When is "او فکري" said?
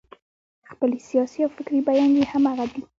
1.45-1.79